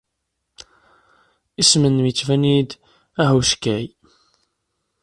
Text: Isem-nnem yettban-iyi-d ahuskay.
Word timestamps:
Isem-nnem 1.61 2.07
yettban-iyi-d 2.07 2.71
ahuskay. 3.23 3.85